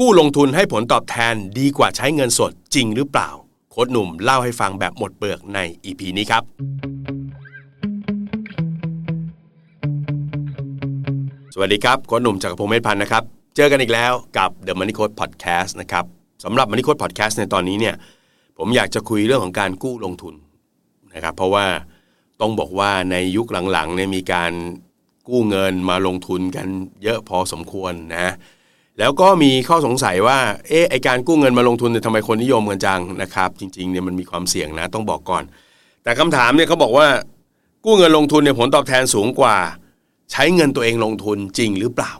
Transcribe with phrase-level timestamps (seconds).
[0.00, 3.28] กู้ลงทุนให้ผลตอบแทนดีกว่าใช้เงินสดจริงหรือเปล่า
[3.70, 6.42] โค้ดหนุ่มเล่าให้ฟังแบบหมดเปลือกใน EP นี้ครับ
[11.54, 13.22] สวัสดีครับ โค้ดหนุ่มจากรพงศ์เมธพันธ์นะครับ
[13.56, 16.04] เจอกันอีกแล้วกับ The Money Code Podcast นะครับ
[16.44, 17.94] สำหรับ Money Code Podcast ในตอนนี้เนี่ย
[18.58, 20.34] ผมอยากจะคุยเรื่องของการกู้ลงทุน
[21.14, 21.66] นะครับ เพราะว่า
[22.40, 24.52] ต้องบอกว่าในยุคหลังๆเนี่ยมีการ
[25.28, 26.66] กู้เงินมาลงทุนกัน
[27.02, 28.34] เยอะพอสมควรนะ
[28.98, 30.38] แล้วก็มีข้อสงสัยว่า
[30.68, 35.44] เอ๊ะไอการกู้เงินมาลงทุนเนี่ยทำไมคนนิยมกันจังนะครับ จริงๆเนี่ยมันมีความเสี่ยงนะต้องบอกก่อน
[36.02, 37.06] แต่คำถามเนี่ยเขาบอกว่า
[37.84, 39.56] กู้เงินลงทุนเนี่ยผลตอบแทนสูงกว่า
[40.32, 42.12] ใช้เงินตัวเองลงทุนจริงหรือเปล่า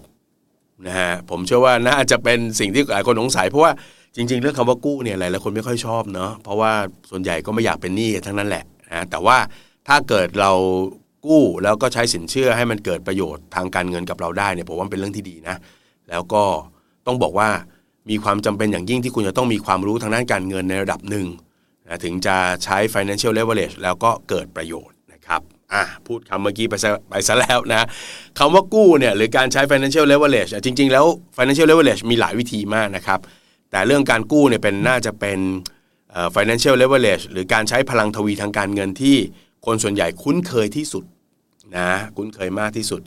[0.86, 3.72] นะฮะผมเชื่อว่าน่าจะเป็นสิ่งที่หลายคนสงสัย เพราะว่า
[4.16, 6.72] จริง ๆ เรื่องคำว่ากู้เนี่ยหลายๆคนไม่ค่อยชอบเนาะเพราะว่า
[7.10, 9.36] ส่วนใหญ่ก็ไม่อยากเป็นหนี้ทั้งนั้นแหละนะแต่ว่า
[9.88, 10.52] ถ้าเกิดเรา
[11.26, 15.56] กู้แล้วก็ใช้สินเชื่อให้มันเกิดประโยชน์ทางการเงินกับเราได้เนี่ยผมว่าเป็นเรื่องที่ดีนะ
[16.10, 16.42] แล้วก็
[17.06, 17.48] ต้องบอกว่า
[18.10, 21.26] มีความจำเป็นอย่างยิ่งที่คุณจะต้องมีความรู้ทางด้านการเงินในระดับหนึ่ง
[21.86, 25.40] นะถึงจะใช้ financial leverage แล้วก็เกิดประโยชน์นะครับ
[25.72, 27.86] อะพูดคำเมื่อกี้ไปซะไปซะแล้วนะ
[28.38, 31.04] คำว่ากู้เนี่ยหรือการใช้ financial leverage จริง ๆ แล้ว
[31.36, 33.20] financial leverage มีหลายวิธีมากนะครับ
[33.70, 35.38] แต่เรื่องการกู้เนี่ยเป็นน่าจะเป็น
[36.34, 39.16] financial leverage หรือการใช้พลังทวีทางการเงินที่
[39.66, 41.04] คนส่วนใหญ่คุ้นเคยที่สุด
[41.76, 43.00] นะคุ้นเคยมากที่สุด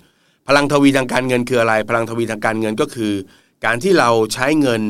[0.47, 3.13] พลังทวีทางการเงินคืออะไร พลังทวีทางการเงินก็คือ
[3.65, 4.81] การที่เราใช้เงิน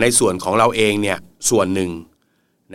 [0.00, 1.18] ในส่วนของเราเองเนี่ย
[1.50, 1.90] ส่วนหนึ่ง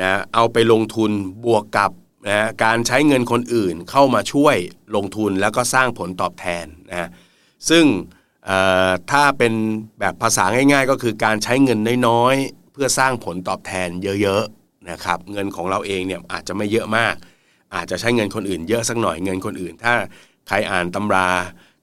[0.02, 1.12] นะเอาไปลงทุน
[1.46, 1.92] บวกกับ
[2.30, 4.56] นะการใช้เงินคนอื่นเข้ามาช่วย
[4.96, 7.10] ลงทุนแล้วก็สร้างผลตอบแทนนะ
[7.70, 7.86] ซึ่ง
[9.12, 9.54] ถ้าเป็น
[10.00, 13.90] แบบภาษาง่าย ๆ ก็คือการใช้เงินน้อยๆ เพื่อสร้างผลตอบแทน
[14.22, 17.16] เยอะๆนะครับเงินของเราเองเนี่ยอาจจะไม่เยอะมาก
[17.76, 19.94] อาจจะใช้เงินคนอื่นเยอะสักหน่อยเงินคนอื่น ถ้า
[20.48, 21.30] ใครอ่านตำรา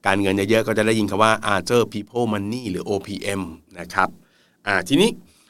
[0.05, 3.41] การเงินเยอะๆก็จะได้ยินคำว่า Arthur People Money หรือ OPM
[3.79, 4.09] นะครับ
[4.67, 5.09] อ่าทีนี้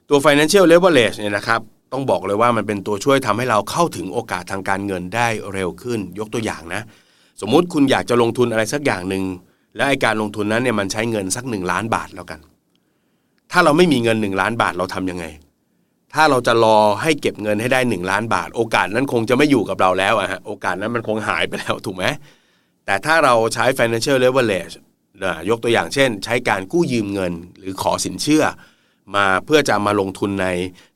[0.09, 1.61] ตัว Financial Leverage เนี่ยนะครับ
[1.93, 6.81] ต้องบอกเลยว่ามันเป็นตัวช่วยทำให้เราเข้าถึงโอกาสทางการเงินได้เร็วขึ้น ยกตัวอย่างนะ
[7.41, 9.23] สมมุติคุณอยากจะลงทุนอะไรสักอย่างหนึ่ง
[9.75, 12.39] และไอการลงทุนนั้นเนี่ยมันใช้เงินสักหนึ่งล้านบาทแล้วกัน
[13.51, 15.25] ถ้าเราไม่มีเงินหนึ่งล้านบาทเราทํำยังไง
[16.13, 22.05] ถ้าเราจะรอให้เก็บเงินให้ได้หนึ่งล้านบาท โอกาสนั้นคงจะไม่อยู่กับเราแล้วอะฮะโอกาสนั้นมันคงหายไปแล้วถูกไหม
[22.85, 24.75] แต่ถ้าเราใช้ financial leverage
[25.23, 28.43] นะยกตัวอย่างเช่น ใช้การกู้ยืมเงิน หรือขอสินเชื่อ
[29.15, 30.47] มาเพื่อจะมาลงทุนใน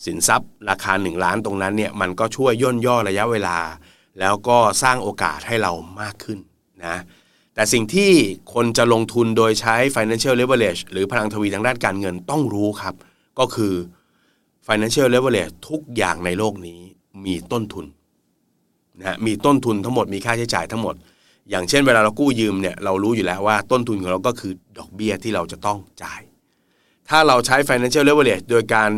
[0.05, 3.57] สินทรัพย์ ราคา 1 ล้านตรงนั้นเนี่ยมันก็ช่วยย่นย่อระยะเวลา
[4.19, 6.39] แล้วก็สร้างโอกาสให้เรามากขึ้น
[6.85, 6.97] นะ
[7.53, 8.11] แต่สิ่งที่
[8.53, 12.95] คนจะลงทุนโดยใช้ financial leverage หรือพลังทวีทางด้านการเงินต้องรู้ครับ
[13.39, 13.73] ก็คือ
[14.67, 16.79] financial leverage ทุกอย่างในโลกนี้
[17.25, 17.85] มีต้นทุน
[19.00, 20.95] นะมีต้นทุนทั้งหมดมีค่าใช้จ่ายทั้งหมด
[21.49, 26.21] อย่างเช่นเวลาเรากู้ยืมเนี่ยเรารู้อยู่แล้วว่าต้นทุนของเราก็คือดอกเบี้ยที่เราจะต้องจ่าย
[27.09, 28.91] ถ้าเราใช้ financial leverage โดยการ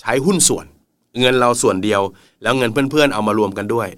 [0.00, 0.66] ใช้หุ้นส่วน
[1.20, 2.02] เงินเราส่วนเดียว
[2.42, 3.88] แล้วเงินเพื่อนๆ เอามารวมกันด้วย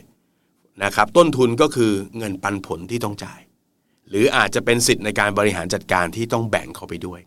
[0.85, 3.41] นะครับต้นทุนก็คือเงินปันผลที่ต้องจ่าย
[4.09, 7.21] หรืออาจจะเป็นสิทธิ์ในการบริหารจัดการที่ต้องแบ่งเข้าไปด้วย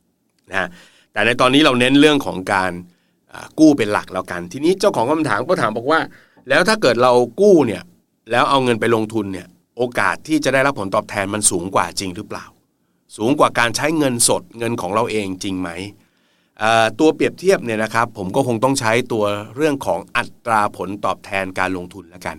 [0.51, 0.67] นะ
[1.13, 2.71] แต่ในตอนนี้เราเน้นเรื่องของการ
[3.59, 5.99] กู้เป็นหลักแล้วกัน ทีนี้เจ้าของคำถามก็ถามบอกว่า
[6.49, 7.83] แล้วถ้าเกิดเรากู้เนี่ย
[8.31, 9.47] แล้วเอาเงินไปลงทุนเนี่ย
[9.79, 12.45] โอกาสที่จะได้รับผลตอบแทนมันสูงกว่าจริงหรือเปล่า
[13.17, 15.69] สูงกว่าการใช้เงินสดเงินของเราเองจริงไหม
[16.99, 19.25] ตัวเปรียบเทียบเนี่ยนะครับ ผมก็คงต้องใช้ตัว
[19.55, 22.37] เรื่องของอัตราผลตอบแทนการลงทุนแล้วกัน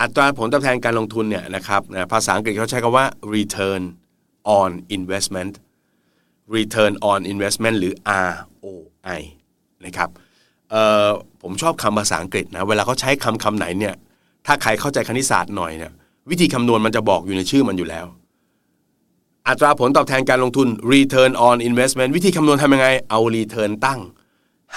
[0.00, 1.82] อัตราผลตอบแทนการลงทุนเนี่ยนะครับ
[2.12, 3.82] ภาษาอังกฤษเขาใช้คำว่า return
[4.60, 5.52] on investment
[6.56, 7.94] return on investment หรือ
[8.32, 9.20] ROI
[9.84, 10.10] นะครับ
[11.42, 13.94] ผมชอบคำภาษาอังกฤษนะเวลาเขาใช้คำคำไหนเนี่ย
[14.46, 15.92] ถ้าใครเข้าใจคณิตศาสตร์หน่อยเนี่ย
[16.30, 18.06] วิธีคำนวณมันจะบอกอยู่ในชื่อมันอยู่แล้ว
[19.48, 24.00] อัตราผลตอบแทนการลงทุน return on investment วิธีคำนวณทำยังไง เอา return ตั้ง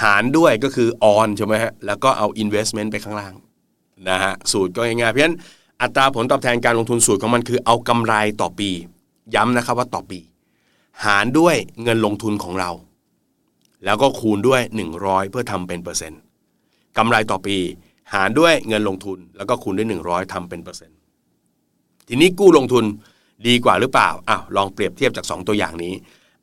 [0.02, 3.34] หารด้วยก็คือ on ใช่ไหมฮะ แล้วก็เอา investment ไปข้างล่าง
[4.10, 5.38] นะฮะ สูตรก็ง่ายๆ เพราะฉะนั้น
[5.82, 8.70] อัตราผลตอบแทนการลงทุนสูตรของมันคือเอากำไรต่อปี
[9.36, 10.20] ย้ำนะครับว่าต่อปี
[11.06, 12.72] หารด้วยเงินลงทุนของเรา
[13.86, 14.62] แล้วก็คูณด้วย
[14.96, 16.22] 100 เพื่อทำเป็นเปอร์เซ็นต์
[16.98, 17.58] กำไรต่อปี
[18.14, 20.97] หารด้วยเงินลงทุน แล้วก็คูณด้วย 100ทำเป็นเปอร์เซ็นต์
[22.08, 22.86] ทีนี้กู้ลงทุน
[23.48, 25.94] ดีกว่าหรือเปล่าอ้าวลองเปรียบเทียบจาก 2 ตัวอย่างนี้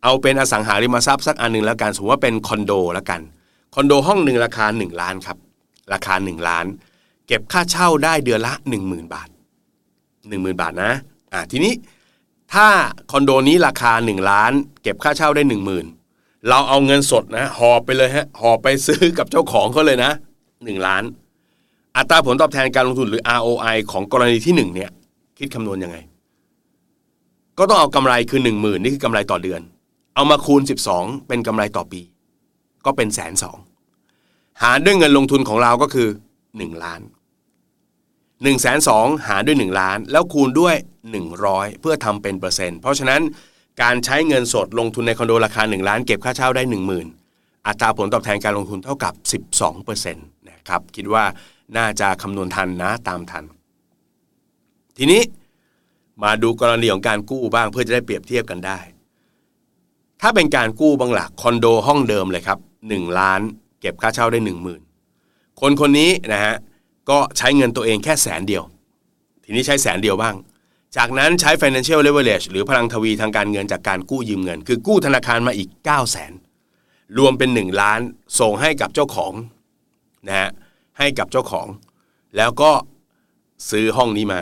[0.02, 3.20] เอาเป็นอสังหาริมทรัพย์สักอันหนึ่งแล้วกันสมมติว่าเป็นคอนโดแล้วกัน
[3.74, 5.36] คอนโดห้องหนึ่งราคา 1 ล้านครับ
[5.92, 6.66] ราคา 1 ล้าน
[7.26, 8.52] เก็บค่าเช่าได้เดือนละ
[8.84, 9.28] 10,000 บาท
[9.98, 10.92] 10,000 บาทนะ
[11.32, 11.72] อ่าทีนี้
[12.52, 12.66] ถ้า
[13.10, 14.52] คอนโดนี้ราคา 1 ล้าน
[14.82, 15.42] เก็บค่าเช่าได้
[15.94, 20.12] 10,000 เราเอาเงินสดนะหอบไปเลยฮะหอบไปซื้อกับเจ้าของเขาเลยนะ
[20.48, 21.02] 1 ล้าน
[21.96, 24.90] อัตราผลตอบแทนการลงทุนหรือ ROI ของกรณีที่1เนี่ย
[25.38, 25.96] คิดคำนวณยังไง
[27.58, 29.60] ก็ต้องเอากำไรคือ10,000นี่คือกำไรต่อเดือน
[30.14, 30.62] เอามาคูณ
[30.94, 32.00] 12 เป็นกำไรต่อปี
[32.84, 33.58] ก็เป็นแสนสอง
[34.62, 36.08] หารด้วยเงินลงทุนของเราก็คือ
[36.46, 37.00] 1 ล้าน
[37.88, 40.74] 1นึ่งแสนสองหารด้วย 1 ล้าน แล้วคูณด้วย
[41.28, 43.20] 100 เพื่อทำเป็นเปอร์เซ็นต์เพราะฉะนั้น
[43.82, 46.62] การใช้เงินสดลงทุนในคอนโดราคา 1 ล้านเก็บค่าเช่าได้
[47.14, 49.14] 10,000 อัตราผลตอบแทนการลงทุนเท่ากับ
[49.62, 51.24] 12%นะครับคิดว่า
[51.76, 53.44] น่าจะคำนวณทันนะตามทัน
[54.96, 55.22] ทีนี้
[56.22, 58.78] มาดูกรณีของการกู้บ้างเพื่อจะได้เปรียบเทียบกันได้
[60.20, 62.58] ถ้าเป็นการกู้บางหลักคอนโดห้องเดิมเลยครับ
[62.88, 63.40] 1ล้าน
[63.80, 64.48] เก็บค่าเช่าได้ 1
[65.06, 66.54] 0,000 คนคนนี้นะฮะ
[67.10, 68.62] ก็ใช้เงินตัวเองแค่แสนเดียว
[69.44, 70.34] ทีนี้ใช้แสนเดียวบ้าง
[70.96, 76.32] จากนั้นใช้ financial leverage หรือพลังทวีทางการเงินจากการกู้ยืมเงิน คือกู้ธนาคารมาอีก 9 0 0 0 0น
[77.18, 78.00] รวมเป็น 1 ล้าน
[78.40, 79.32] ส่งให้กับเจ้าของ
[80.26, 80.50] นะฮะ
[80.98, 81.66] ให้กับเจ้าของ
[82.36, 82.72] แล้วก็
[83.70, 84.40] ซื้อห้องนี้มา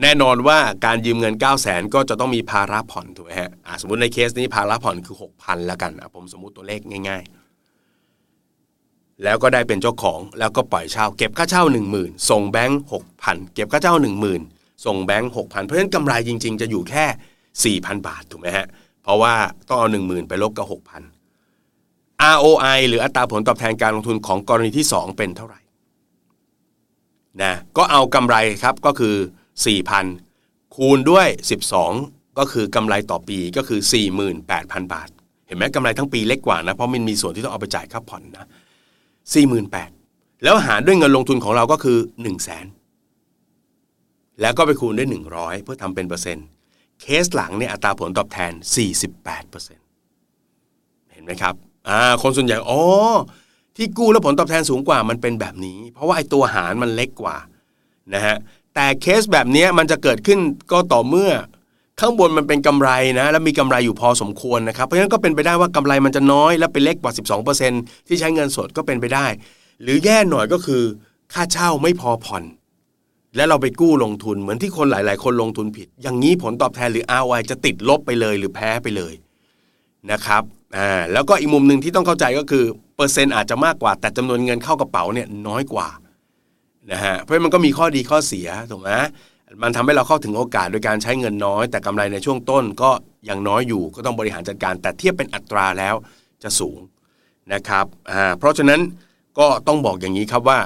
[0.00, 3.50] แน่นอนว่าการยืมเงิน 9 0 0 0 0 0ก็จะต้องมีภาระผ่อนถูกไหมฮะ
[3.80, 14.06] สมมติในเคสนี้ภาระผ่อนคือ 6,000แล้วกันผมสมมุติตัวเลขง่ายๆ แล้วก็ได้เป็นเจ้าของแล้วก็ปล่อยเช่า เก็บค่าเช่า 1 0,000 ส่งแบงค์หกพันเก็บค่าเช่า 1
[14.44, 18.66] 0,000 ส่งแบงค์หกพันเพราะฉะนั้นกำไรจริง ๆ จะอยู่แค่ 4,000 บาทถูกไหมฮะ
[19.02, 19.34] เพราะว่า
[19.68, 25.60] ต้องเอา 1 0,000 ไปลบกับ 6,000 ROI หรืออัตราผลตอบแทนการลงทุนของกรณีที่ 2 เป็นเท่าไหร่
[27.42, 29.16] นะก็เอากำไรครับก็คือ
[29.60, 31.26] 4,000 คูณด้วย
[31.82, 33.80] 12 ก็คือกำไรต่อปีก็คือ
[34.36, 35.08] 48,000 บาท
[35.46, 38.46] เห็นไหมกำไรทั้งปีเล็กกว่านะ เพราะมันมีส่วนที่ต้องเอาไปจ่ายค่าผ่อนนะ
[39.64, 42.66] 48,000 แล้วหารด้วยเงินลงทุนของเราก็คือ 1 0 0 0 0แสน
[44.40, 46.46] แล้วก็ไปคูณด้วย 100 เพื่อทำเป็นเปอร์เซ็นต์
[47.00, 48.52] เคสหลังเนี่ยอัตราผลตอบแทน
[49.22, 51.54] 48%เห็นไหมครับ
[51.88, 52.80] อ่าคนส่วนใหญ่อ๋อ
[53.76, 57.36] ที่กู้แล้วผลตอบแทนสูงกว่ามันเป็นแบบนี้ เพราะว่าไอ้ตัวหารมันเล็กกว่า
[58.14, 58.36] นะฮะ
[58.74, 60.38] แต่เคสแบบนี้มันจะเกิดขึ้น
[60.72, 61.30] ก็ต่อเมื่อ
[62.00, 62.90] ข้างบนมันเป็นกำไร
[63.20, 67.12] นะ แล้วมีกำไรอยู่พอสมควรนะครับ เพราะฉะนั้นก็เป็นไปได้ว่ากำไรมันจะน้อยและเป็นเล็กกว่า
[67.60, 69.26] 12%ที่ใช้เงินสดก็เป็นไปได้
[69.82, 70.82] หรือแย่หน่อยก็คือ
[71.32, 72.44] ค่าเช่าไม่พอผ่อน
[73.36, 79.14] และเราไปกู้ลงทุนเหมือนที่คนหลาย ๆ คนลงทุนผิด อย่างนี้ผลตอบแทนหรือ ROI จะติดลบไปเลยหรือแพ้ไปเลย
[80.10, 80.42] นะครับ
[80.76, 82.64] อ่าแล้วก็อีกมุมหนึ่งที่ต้องเข้าใจก็คือ
[82.96, 85.88] เปอร์เซ็นต์อาจจะมากกว่า แต่จำนวนเงินเข้ากระเป๋าเนี่ยน้อยกว่า
[86.90, 88.90] นะฮะเพราะมันก็มีข้อดีข้อเสียถูกไหม
[89.62, 92.90] มันทำให้เราเข้าถึงโอกาสโดยการใช้เงินน้อย แต่กำไรในช่วงต้นก็
[93.28, 95.94] ยังน้อยอยู่ก็ต้องบริหารจัดการ แต่เทียบเป็นอัตราแล้ว
[96.42, 96.78] จะสูง
[97.52, 98.80] นะครับอ่าเพราะฉะนั้น
[99.38, 100.58] ก็ต้องบอกอย่างนี้ครับว่า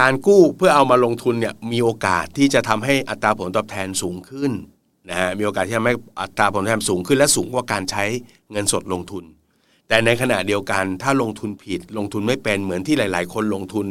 [0.00, 4.52] การกู้เพื่อเอามาลงทุนเนี่ยมีโอกาสที่จะทำให้อัตราผลตอบแทนสูงขึ้น
[5.08, 8.04] นะฮะมีโอกาสที่ทำให้อัตราผลตอบแทนสูงขึ้น และสูงกว่าการใช้
[8.52, 9.24] เงินสดลงทุน
[9.88, 13.86] แต่ในขณะเดียวกันถ้าลงทุนผิดลงทุนไม่เป็นเหมือนที่หลาย ๆ คนลงทุน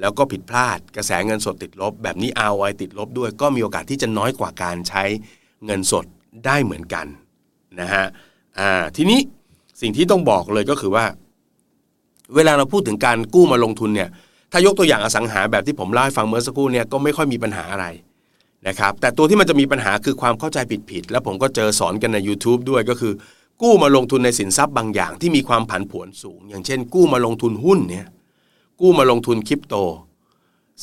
[0.00, 5.04] แล้วก็ผิดพลาดกระแสเงินสดติดลบ แบบนี้ ROI ติดลบด้วย ก็มีโอกาสที่จะน้อยกว่าการใช้
[5.66, 6.04] เงินสด
[6.46, 7.06] ได้เหมือนกัน
[7.80, 8.06] นะฮะ
[8.58, 9.20] อ่าทีนี้
[9.80, 11.04] สิ่งที่ต้องบอกเลยก็คือว่า
[12.34, 14.08] เวลาเราพูดถึงการกู้มาลงทุนเนี่ย
[14.52, 17.86] ถ้ายกตัวอย่างอสังหาแบบที่ผมเล่าให้ฟังเมื่อสักครู่เนี่ยก็ไม่ค่อยมีปัญหาอะไร
[18.68, 20.58] นะครับแต่ตัวที่มันจะมีปัญหาคือความเข้าใจ
[20.90, 23.12] ผิดๆแล้วผมก็เจอสอนกันใน YouTube ด้วยก็คือ
[23.62, 28.06] กู้มาลงทุนในสินทรัพย์บางอย่างที่มีความผันผวนสูง อย่างเช่น กู้มาลงทุนหุ้นเนี่ย
[28.80, 29.74] กู้มาลงทุนคริปโต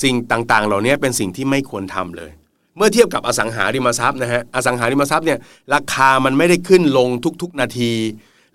[0.04, 2.32] สิ่งต่างๆ เหล่านี้เป็นสิ่งที่ไม่ควรทำเลย
[2.78, 5.40] เมื่อเทียบกับอสังหาริมทรัพย์นะฮะอสังหาริมทรัพย์เนี่ย
[5.74, 7.10] ราคามันไม่ได้ขึ้นลง
[7.42, 7.94] ทุกๆนาที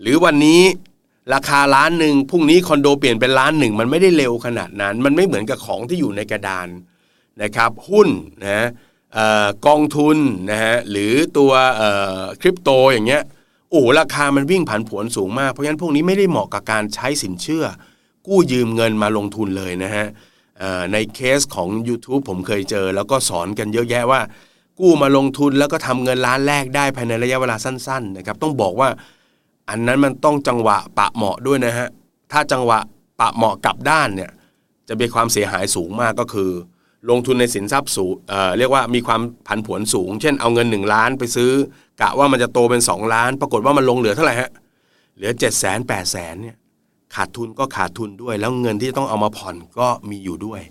[0.01, 0.61] หรือวันนี้
[1.33, 6.67] ราคาล้านหนึ่งพรุ่งนี้คอนโดเปลี่ยนเป็นล้านหนึ่งมันไม่ได้เร็วขนาดนั้น มันไม่เหมือนกับของที่อยู่ในกระดาน
[7.41, 8.09] นะครับ หุ้น
[8.45, 8.67] นะ
[9.67, 10.17] กองทุน
[10.51, 11.51] นะฮะหรือตัว
[12.41, 13.23] คริปโตอย่างเงี้ย
[13.71, 17.65] โอ้ราคามันวิ่งผันผวนสูงมาก เพราะฉะนั้นพวกนี้ไม่ได้เหมาะกับการใช้สินเชื่อ
[18.27, 20.05] กู้ยืมเงินมาลงทุนเลยนะฮะ
[20.93, 24.21] ในเคสของ YouTube ผมเคยเจอ แล้วก็สอนกันเยอะแยะว่า
[24.79, 28.89] กู้มาลงทุนแล้วก็ทำเงินล้านแรกได้ภายในระยะเวลาสั้นๆนะครับต้องบอกว่า
[29.69, 31.87] อันนั้นมันต้องจังหวะปะเหมาะด้วยนะฮะ
[32.31, 32.79] ถ้าจังหวะ
[33.19, 34.31] ปะเหมาะกับด้านเนี่ย
[34.87, 36.49] จะมีความเสียหายสูงมากก็คือ
[37.09, 41.51] ลงทุนในสินทรัพย์สูงเเรียกว่ามีความผันผวนสูง เช่นเอาเงิน 1 ล้านไปซื้อ
[42.01, 44.49] กะว่ามันจะโตเป็น 2 ล้าน ปรากฏว่ามันลงเหลือเท่าไหร่ฮะ
[45.15, 46.55] เหลือ7 0 0 0 0 0 8 0 0 0 0เนี่ย
[47.17, 50.61] ขาดทุนก็ขาดทุนด้วย แล้วเงินที่ต้องเอามาผ่อนก็มีอยู่ด้วย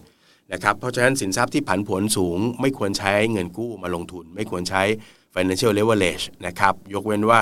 [0.53, 4.83] นะครับเพราะฉะนั้นสินทรัพย์ที่ผันผวนสูง ไม่ควรใช้เงินกู้มาลงทุน ไม่ควรใช้
[5.35, 7.41] financial leverage นะครับยกเว้นว่า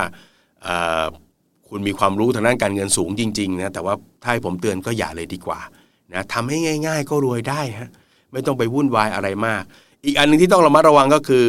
[1.67, 3.93] คุณมีความรู้ทางด้านการเงินสูงจริงๆนะแต่ว่า
[4.23, 5.59] ถ้าให้ผมเตือนก็อย่าเลยดีกว่า
[6.13, 6.57] นะทำให้
[6.87, 7.89] ง่าย ๆ ก็รวยได้ฮะ
[8.31, 9.63] ไม่ต้องไปวุ่นวายอะไรมาก
[10.05, 11.43] อีกอันนึงที่ต้องระมัดระวังก็คือ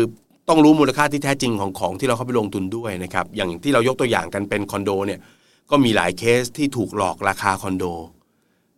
[0.48, 5.20] ต้องรู้มูลค่าที่แท้จริงของของที่เราเข้าไปลงทุนด้วยนะครับอย่างที่เรายกตัวอย่างกันเป็นคอนโดเนี่ย
[5.70, 7.84] ก็มีหลายเคสที่ถูกหลอกราคาคอนโด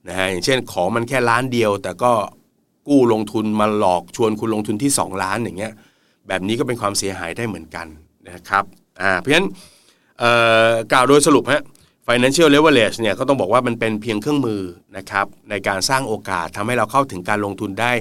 [0.09, 2.13] นะฮะอย่างเช่นของมันแค่ล้านเดียว แต่ก็
[2.89, 5.73] กู้ลงทุนมาหลอกชวนคุณลงทุนที่ 2 ล้านอย่างเงี้ย
[6.29, 7.87] แบบนี้ก็เป็นความเสียหายได้เหมือนกัน
[8.31, 8.65] นะครับ
[9.01, 9.49] อ่าเพราะฉะนั้น
[10.93, 11.63] กล่าวโดยสรุปฮะ
[12.07, 14.63] financial leverage เนี่ยก็ต้องบอกว่ามันเป็นเพียงเครื่องมือ
[14.97, 17.93] นะครับในการสร้างโอกาสทำให้เราเข้าถึงการลงทุนได้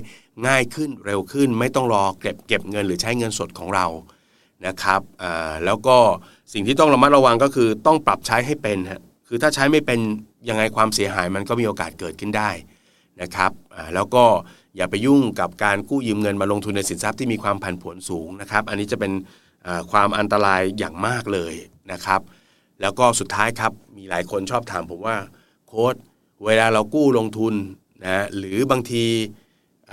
[0.47, 3.85] ง่ายขึ้นเร็วขึ้น ไม่ต้องรอเก็บเก็บเงินหรือใช้เงินสดของเรา
[4.67, 5.97] นะครับอ่าแล้วก็
[6.53, 9.99] สิ่งที่ต้องระมัดระวังก็คือต้องปรับใช้ให้เป็นฮะคือถ้าใช้ไม่เป็น
[10.49, 12.49] ยังไงความเสียหายมันก็มีโอกาสเกิดขึ้นได้
[13.21, 13.51] นะครับ
[13.95, 14.23] แล้วก็
[14.77, 19.11] อย่าไปยุ่งกับการกู้ยืมเงินมาลงทุนในสินทรัพย์ที่มีความผันผวนสูงนะครับ อันนี้จะเป็น
[19.91, 21.53] ความอันตรายอย่างมากเลย
[21.91, 22.21] นะครับ
[22.81, 25.17] แล้วก็สุดท้ายครับมีหลายคนชอบถามผมว่า
[25.67, 25.95] โค้ด
[26.45, 27.53] เวลาเรากู้ลงทุน
[28.05, 29.05] นะหรือบางที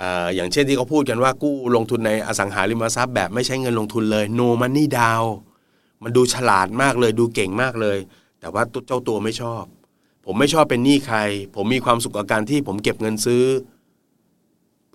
[0.01, 5.27] อาอย่างเช่นที่เขาพูดกันว่ากู้ลงทุนในอสังหาริมทรัพย์แบบไม่ใช้เงินลงทุนเลย no money down
[6.03, 7.97] มันดูฉลาดมากเลย ดูเก่งมากเลย
[8.39, 9.63] แต่ว่าเจ้าตัวไม่ชอบ
[10.25, 11.19] ผมไม่ชอบเป็นหนี้ใคร
[11.55, 13.43] ผมมีความสุขกับการที่ผมเก็บเงินซื้อ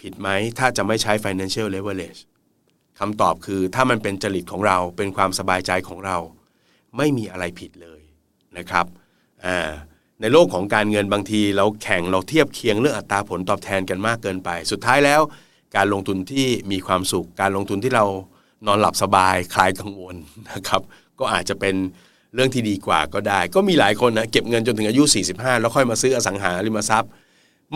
[0.00, 0.28] ผิดไหม
[0.58, 2.20] ถ้าจะไม่ใช้ financial leverage
[2.98, 6.16] คำตอบคือถ้ามันเป็นจริตของเราเป็นความสบายใจของเรา
[6.96, 8.00] ไม่มีอะไรผิดเลย
[8.56, 8.86] นะครับ
[10.20, 15.20] ในโลกของการเงินบางที เราแข่งเราเทียบเคียงเรื่องอัตราผลตอบแทนกันมากเกินไป สุดท้ายแล้ว
[15.76, 18.04] การลงทุนที่มีความสุข การลงทุนที่เรา
[18.66, 20.16] นอนหลับสบายคลายกังวล
[20.52, 20.82] นะครับ
[21.18, 21.74] ก็อาจจะเป็น
[22.34, 25.02] เรื่องที่ดีกว่าก็ได้ ก็มีหลายคนนะเก็บเงินจนถึงอายุ
[25.32, 27.10] 45 แล้วค่อยมาซื้ออสังหาริมทรัพย์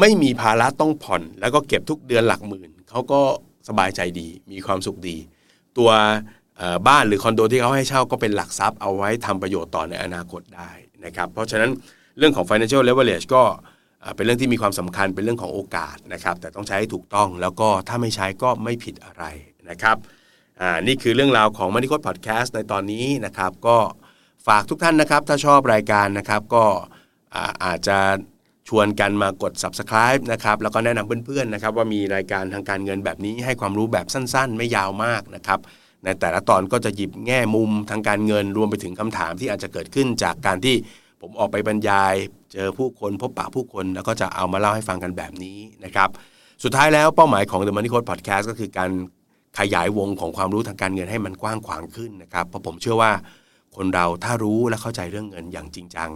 [0.00, 3.20] ไม่มีภาระต้องผ่อน แล้วก็เก็บทุกเดือนหลักหมื่นเขาก็
[3.68, 5.16] สบายใจดี มีความสุขดี
[5.78, 5.90] ตัว
[6.88, 10.70] บ้านหรือคอนโดที่เขาให้เช่าก็เป็นหลักทรัพย์เอาไว้ทำประโยชน์ต่อในอนาคตได้
[11.04, 11.70] นะครับเพราะฉะนั้น
[12.18, 13.42] เรื่องของ financial leverage ก็
[14.16, 19.24] เป็นเรื่องที่มีความสำคัญเป็นเรื่องของโอกาสนะครับแต่ต้องใช้ให้ถูกต้องแล้วก็ถ้าไม่ใช้ก็ไม่ผิดอะไร
[19.70, 19.96] นะครับ
[20.60, 23.78] อ่านี่คือเรื่องราวของ Money Code Podcast ในตอนนี้นะครับ ก็
[24.46, 26.64] ฝากทุกท่านนะครับ ถ้าชอบรายการนะครับ ก็
[27.34, 27.98] อาอาจจะ
[28.68, 35.60] ชวนกันมากด subscribe นะครับแล้วก็แนะนำเพื่อนๆนะครับ ว่ามีรายการทางการเงินแบบนี้ให้ความรู้แบบสั้นๆ ไม่ยาวมากนะครับ
[36.04, 40.76] ในแต่ละตอนก็จะหยิบแง่มุมทางการเงินรวมไปถึงคำถามที่อาจจะเกิดขึ้นจากการที่
[41.20, 42.14] ผมออกไปบรรยาย
[42.52, 46.08] เจอผู้คนพบปะผู้คน แล้วก็จะเอามาเล่าให้ฟังกันแบบนี้นะครับ
[46.64, 48.90] สุดท้ายแล้วเป้าหมายของ The Money Code Podcast ก็คือการ
[49.58, 53.12] ขยายวงของความรู้ทางการเงินให้มันกว้างขวางขึ้นนะครับเพราะผมเชื่อว่า
[53.76, 56.10] คนเราถ้ารู้และเข้าใจเรื่องเงินอย่างจริงจัง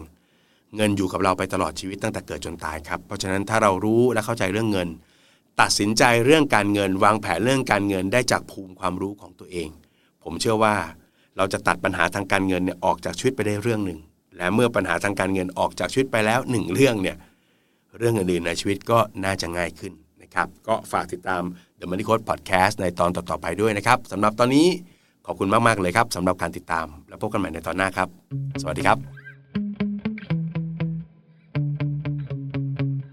[0.77, 4.89] เงินอยู่กับเราไปตลอดชีวิตตั้งแต่เกิดจนตายครับ เพราะฉะนั้นถ้าเรารู้และเข้าใจเรื่องเงิน
[5.61, 9.69] ตัดสินใจเรื่องการเงิน วางแผนเรื่องการเงินได้จากภูมิความรู้ของตัวเอง
[10.25, 10.75] ผมเชื่อว่า
[11.37, 14.01] เราจะตัดปัญหาทางการเงินเนี่ยออกจากชีวิตไปได้เรื่องหนึ่ง
[14.37, 17.17] และเมื่อปัญหาทางการเงินออกจากชีวิตไปแล้วหนึ่งเรื่องเนี่ย
[17.99, 19.93] เรื่องอื่นๆในชีวิตก็น่าจะง่ายขึ้น
[20.29, 21.43] นะครับ ก็ฝากติดตาม
[21.81, 24.67] The Money Code Podcast ในตอนต่อๆไปด้วยนะครับสำหรับตอนนี้
[25.27, 28.09] ขอบคุณมากๆเลยครับสำหรับการติดตาม แล้วพบกันใหม่ในตอนหน้าครับ
[28.63, 29.18] สวัสดีครับ